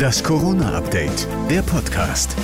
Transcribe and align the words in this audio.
Das 0.00 0.24
Corona-Update, 0.24 1.28
der 1.50 1.60
Podcast. 1.60 2.34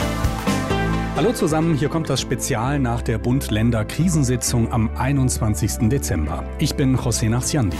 Hallo 1.17 1.33
zusammen, 1.33 1.75
hier 1.75 1.89
kommt 1.89 2.11
das 2.11 2.21
Spezial 2.21 2.79
nach 2.79 3.01
der 3.01 3.17
Bund-Länder-Krisensitzung 3.17 4.71
am 4.71 4.91
21. 4.95 5.89
Dezember. 5.89 6.45
Ich 6.59 6.75
bin 6.75 6.99
José 6.99 7.31
Nachsiandi. 7.31 7.79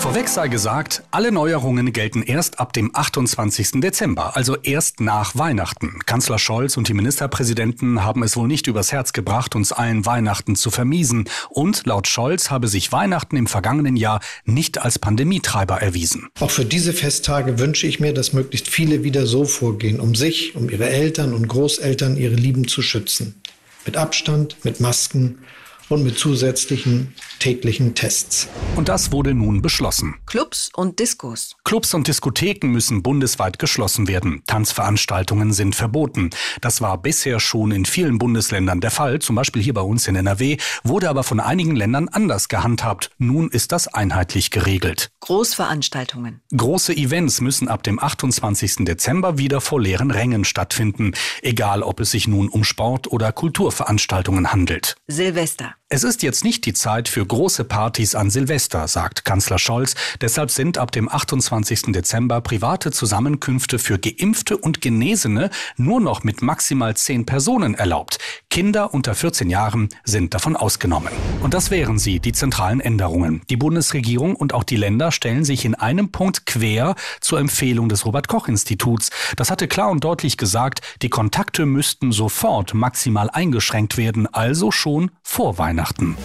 Vorweg 0.00 0.30
sei 0.30 0.48
gesagt, 0.48 1.02
alle 1.10 1.30
Neuerungen 1.30 1.92
gelten 1.92 2.22
erst 2.22 2.58
ab 2.58 2.72
dem 2.72 2.90
28. 2.94 3.82
Dezember, 3.82 4.34
also 4.34 4.56
erst 4.56 5.00
nach 5.00 5.36
Weihnachten. 5.36 5.98
Kanzler 6.06 6.38
Scholz 6.38 6.78
und 6.78 6.88
die 6.88 6.94
Ministerpräsidenten 6.94 8.02
haben 8.02 8.22
es 8.22 8.34
wohl 8.34 8.48
nicht 8.48 8.66
übers 8.66 8.92
Herz 8.92 9.12
gebracht, 9.12 9.54
uns 9.54 9.72
allen 9.72 10.06
Weihnachten 10.06 10.56
zu 10.56 10.70
vermiesen. 10.70 11.28
Und 11.50 11.84
laut 11.84 12.08
Scholz 12.08 12.48
habe 12.50 12.66
sich 12.66 12.90
Weihnachten 12.92 13.36
im 13.36 13.46
vergangenen 13.46 13.94
Jahr 13.94 14.20
nicht 14.46 14.80
als 14.80 14.98
Pandemietreiber 14.98 15.82
erwiesen. 15.82 16.28
Auch 16.40 16.50
für 16.50 16.64
diese 16.64 16.94
Festtage 16.94 17.58
wünsche 17.58 17.86
ich 17.86 18.00
mir, 18.00 18.14
dass 18.14 18.32
möglichst 18.32 18.68
viele 18.68 19.04
wieder 19.04 19.26
so 19.26 19.44
vorgehen, 19.44 20.00
um 20.00 20.14
sich, 20.14 20.56
um 20.56 20.70
ihre 20.70 20.88
Eltern 20.88 21.34
und 21.34 21.46
Großeltern, 21.46 22.16
ihre 22.16 22.36
Lieben 22.36 22.66
zu 22.66 22.80
schützen. 22.80 23.42
Mit 23.84 23.98
Abstand, 23.98 24.56
mit 24.64 24.80
Masken 24.80 25.40
und 25.90 26.04
mit 26.04 26.18
zusätzlichen 26.18 27.14
täglichen 27.38 27.94
Tests. 27.94 28.48
Und 28.76 28.88
das 28.88 29.12
wurde 29.12 29.34
nun 29.34 29.62
beschlossen. 29.62 30.16
Clubs 30.26 30.70
und 30.74 30.98
Diskos. 30.98 31.56
Clubs 31.64 31.94
und 31.94 32.06
Diskotheken 32.06 32.68
müssen 32.68 33.02
bundesweit 33.02 33.58
geschlossen 33.58 34.08
werden. 34.08 34.42
Tanzveranstaltungen 34.46 35.52
sind 35.52 35.74
verboten. 35.74 36.30
Das 36.60 36.80
war 36.80 36.98
bisher 36.98 37.40
schon 37.40 37.72
in 37.72 37.84
vielen 37.84 38.18
Bundesländern 38.18 38.80
der 38.80 38.90
Fall, 38.90 39.18
zum 39.18 39.36
Beispiel 39.36 39.62
hier 39.62 39.74
bei 39.74 39.80
uns 39.80 40.06
in 40.06 40.16
NRW, 40.16 40.58
wurde 40.84 41.08
aber 41.08 41.24
von 41.24 41.40
einigen 41.40 41.74
Ländern 41.74 42.08
anders 42.08 42.48
gehandhabt. 42.48 43.10
Nun 43.18 43.48
ist 43.50 43.72
das 43.72 43.88
einheitlich 43.88 44.50
geregelt. 44.50 45.10
Großveranstaltungen. 45.20 46.40
Große 46.56 46.96
Events 46.96 47.40
müssen 47.40 47.68
ab 47.68 47.82
dem 47.82 47.98
28. 47.98 48.84
Dezember 48.84 49.38
wieder 49.38 49.60
vor 49.60 49.80
leeren 49.80 50.10
Rängen 50.10 50.44
stattfinden, 50.44 51.12
egal 51.42 51.82
ob 51.82 52.00
es 52.00 52.10
sich 52.10 52.28
nun 52.28 52.48
um 52.48 52.64
Sport- 52.64 53.08
oder 53.08 53.32
Kulturveranstaltungen 53.32 54.52
handelt. 54.52 54.96
Silvester. 55.08 55.74
Es 55.92 56.04
ist 56.04 56.22
jetzt 56.22 56.44
nicht 56.44 56.66
die 56.66 56.72
Zeit 56.72 57.08
für 57.08 57.26
große 57.26 57.64
Partys 57.64 58.14
an 58.14 58.30
Silvester, 58.30 58.86
sagt 58.86 59.24
Kanzler 59.24 59.58
Scholz. 59.58 59.96
Deshalb 60.20 60.52
sind 60.52 60.78
ab 60.78 60.92
dem 60.92 61.08
28. 61.08 61.86
Dezember 61.88 62.40
private 62.42 62.92
Zusammenkünfte 62.92 63.80
für 63.80 63.98
Geimpfte 63.98 64.56
und 64.56 64.80
Genesene 64.80 65.50
nur 65.76 66.00
noch 66.00 66.22
mit 66.22 66.42
maximal 66.42 66.96
zehn 66.96 67.26
Personen 67.26 67.74
erlaubt. 67.74 68.20
Kinder 68.50 68.94
unter 68.94 69.16
14 69.16 69.50
Jahren 69.50 69.88
sind 70.04 70.32
davon 70.32 70.54
ausgenommen. 70.54 71.12
Und 71.42 71.54
das 71.54 71.72
wären 71.72 71.98
sie, 71.98 72.20
die 72.20 72.30
zentralen 72.30 72.80
Änderungen. 72.80 73.42
Die 73.50 73.56
Bundesregierung 73.56 74.36
und 74.36 74.54
auch 74.54 74.62
die 74.62 74.76
Länder 74.76 75.10
stellen 75.10 75.44
sich 75.44 75.64
in 75.64 75.74
einem 75.74 76.12
Punkt 76.12 76.46
quer 76.46 76.94
zur 77.20 77.40
Empfehlung 77.40 77.88
des 77.88 78.06
Robert 78.06 78.28
Koch 78.28 78.46
Instituts. 78.46 79.10
Das 79.34 79.50
hatte 79.50 79.66
klar 79.66 79.90
und 79.90 80.04
deutlich 80.04 80.36
gesagt, 80.36 80.82
die 81.02 81.10
Kontakte 81.10 81.66
müssten 81.66 82.12
sofort 82.12 82.74
maximal 82.74 83.28
eingeschränkt 83.28 83.96
werden, 83.96 84.32
also 84.32 84.70
schon 84.70 85.10
vor 85.30 85.58
Weihnachten. 85.58 86.16